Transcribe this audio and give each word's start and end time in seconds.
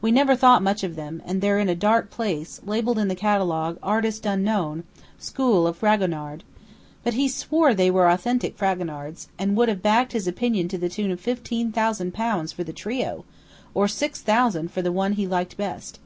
We 0.00 0.10
never 0.10 0.34
thought 0.34 0.62
much 0.62 0.82
of 0.82 0.96
them, 0.96 1.20
and 1.26 1.42
they're 1.42 1.58
in 1.58 1.68
a 1.68 1.74
dark 1.74 2.08
place, 2.08 2.58
labelled 2.64 2.96
in 2.96 3.08
the 3.08 3.14
catalogue 3.14 3.78
'Artist 3.82 4.24
unknown: 4.24 4.84
School 5.18 5.66
of 5.66 5.76
Fragonard'; 5.76 6.42
but 7.04 7.12
he 7.12 7.28
swore 7.28 7.74
they 7.74 7.90
were 7.90 8.08
authentic 8.08 8.56
Fragonards, 8.56 9.28
and 9.38 9.58
would 9.58 9.68
have 9.68 9.82
backed 9.82 10.12
his 10.12 10.26
opinion 10.26 10.68
to 10.68 10.78
the 10.78 10.88
tune 10.88 11.10
of 11.10 11.20
fifteen 11.20 11.70
thousand 11.70 12.14
pounds 12.14 12.50
for 12.50 12.64
the 12.64 12.72
trio, 12.72 13.26
or 13.74 13.88
six 13.88 14.22
thousand 14.22 14.70
for 14.72 14.80
the 14.80 14.90
one 14.90 15.12
he 15.12 15.26
liked 15.26 15.58
best. 15.58 15.98